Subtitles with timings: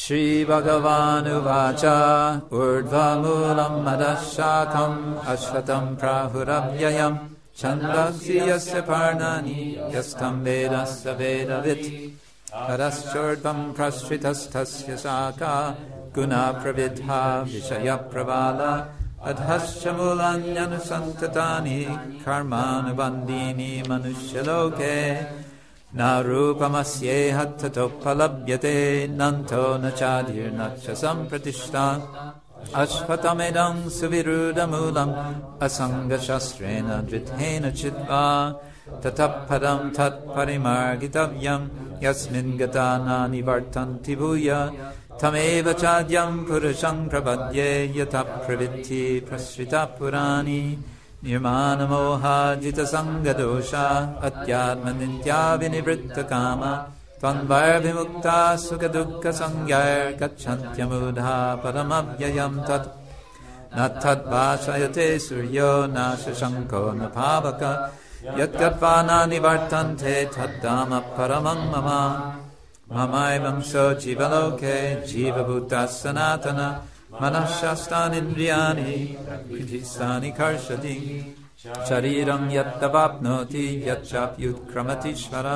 [0.00, 1.84] श्रीभगवानुवाच।
[2.52, 7.18] ऊर्ध्वमूलम् अधः शाखम् अश्वतम् प्राहुरव्ययम्।
[7.56, 12.20] छन्दसि यस्य पर्णानि यस्थम् वेद स वेदवित्।
[12.54, 15.76] परश्चोर्ध्वम् प्रश्रितस्थस्य शाखा
[16.14, 18.60] गुणा प्रविद्धा विषयप्रवाल
[19.30, 21.84] अधश्च मूलान्यनुसन्ततानि
[22.24, 24.96] कर्मानुबन्धीनि मनुष्यलोके
[25.98, 28.76] न रूपमस्येह ततोपलभ्यते
[29.18, 31.86] नन्तो न चाधिर्न च सम्प्रतिष्ठा
[32.82, 35.14] अश्वतमिदम् सुविरुदमूलम्
[35.66, 38.24] असङ्गशस्त्रेण धृतेन चित्वा
[39.02, 41.68] ततः पदम् तत्परिमार्गितव्यम्
[42.04, 44.50] यस्मिन् गता न निवर्तन्ति भूय।
[45.20, 50.62] तमेव चाद्यम् पुरुषम् प्रपद्ये यतः प्रवृत्ति प्रसृता पुराणि
[51.24, 63.00] निर्मानमोहाजितसङ्गदोषा अत्यात्मनित्याविनिवृत्तकामा त्वन्वयभिमुक्ता सुखदुःखसंज्ञैर्गच्छन्त्यमुधा परमव्ययं तत्।
[63.76, 67.92] न तद्भाषयते सूर्यो न शशङ्को न भावक,
[68.38, 76.80] यत्कत्वा न निवर्तन्ते तद्धाम परमं मम। एवं स जीवलोके, जीवभूतः सनातन।
[77.22, 79.16] मनःशास्तानिन्द्रियाणि
[79.50, 80.96] हृदिस्थानि कर्षति।
[81.88, 85.46] शरीरं यत्तवाप्नोति यच्चाप्युत्क्रमतीश्वर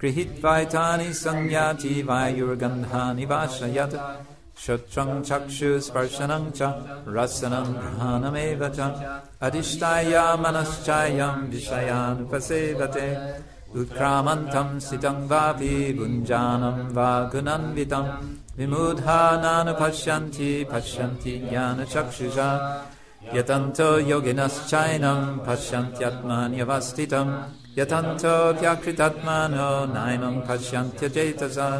[0.00, 3.96] गृहीत्वा एतानि संज्ञाति वायुर्गन्धानि वाशयत्।
[4.58, 6.58] श्रोत्रं चक्षुस्पर्शनं च,
[7.08, 8.78] रसनं घ्राणमेव च।
[9.42, 13.08] अधिष्ठाय मनश्चायं विषयानुपसेवते
[13.80, 18.12] उत्क्रामन्तम् स्थितम् वापि भुञ्जानम् वा गुणन्वितम्
[18.58, 22.50] विमूढा नानुपश्यन्ति पश्यन्ति ज्ञानचक्षुषा।
[23.34, 27.38] यतन्तो योगिनश्चैनम् पश्यन्त्यात्मान्यवस्थितम्
[27.78, 31.70] यतन्तोऽप्यकृतात्मानो नैनम् पश्यन्त्यचेतसा।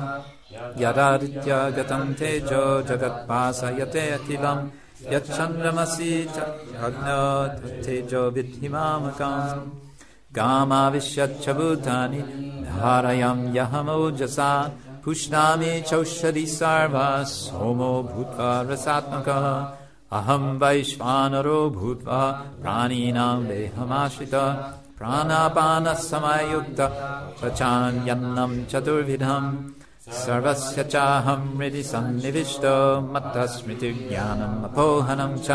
[0.82, 4.68] यदादित्यागतम् तेजो जगत्पासयते अखिलम्
[5.12, 6.36] यच्छन्द्रमसि च
[6.86, 7.22] अग्नो
[7.84, 9.62] तेजो विद्धिमामकाम्
[10.36, 12.18] गामाविश्यच्च भूतानि
[12.66, 14.70] धारयम् यहमोजसा,
[15.04, 19.76] पुष्णामि चौषधि सर्वा सोमो भूत्वा रसात्मकः।
[20.18, 22.30] अहम् वैश्वानरो भूत्वा
[22.62, 24.34] प्राणिनाम् देहमाश्रित।
[24.98, 26.80] प्राणापानः समायुक्त
[27.42, 29.58] पचान्यन्नम् चतुर्विधम्।
[30.08, 35.50] सर्वस्य चाहम् हृदि सन्निविष्टो मत्तः स्मृतिज्ञानम् अपोहनम् च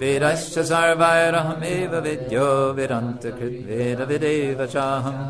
[0.00, 2.48] वेदश्च सर्वैरहमेव विद्यो
[2.78, 5.22] विरन्तकृद्वेदविदेव चाहम्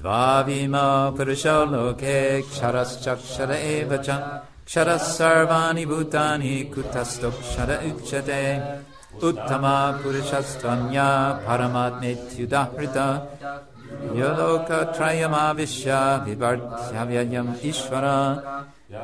[0.00, 2.16] द्वाविमा पुरुषो लोके
[2.48, 4.18] क्षरश्चक्षर एव च
[4.66, 8.42] क्षरः सर्वाणि भूतानि कुतस्थोऽक्षर उच्यते
[9.28, 11.08] उत्तमा पुरुषस्त्वन्या
[11.46, 12.98] परमात्मेत्युदाहृत
[14.18, 15.94] यो लोकत्रयमाविश्य
[16.26, 18.06] विवर्ध्यव्ययम् ईश्वर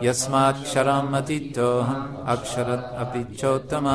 [0.06, 3.88] यस्माक्षरम् अतीतोऽहम् अक्षरत् अपि चोत्तम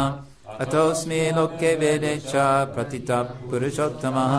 [0.60, 2.34] अतोऽस्मि लोके वेदे च
[2.76, 4.34] प्रतितः पुरुषोत्तमः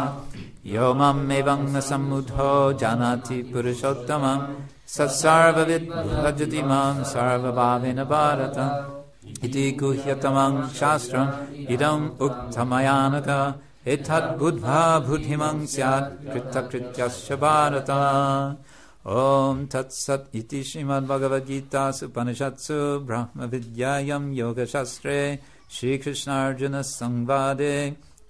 [0.67, 2.51] यो ममेवं न सम्मुधो
[2.81, 4.43] जानाति पुरुषोत्तमम्।
[4.87, 5.89] स सर्वविद्
[6.25, 8.59] भजति माँ सर्वभावेन भारत
[9.45, 11.31] इति गुह्यतमं शास्त्रम्।
[11.75, 13.29] इदम् उक्तमयानक।
[13.89, 17.91] एतद्बुद्ध्वा बुद्धिमं स्यात् कृतकृत्यश्च भारत।
[19.09, 22.79] ॐ तत्सत् इति श्रीमद्भगवद्गीतासु उपनिषत्सु
[24.41, 25.21] योगशास्त्रे
[25.75, 27.75] श्रीकृष्णार्जुनसंवादे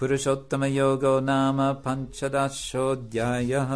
[0.00, 3.72] पुरुषोत्तमयोगो नाम पञ्चदशोऽध्यायः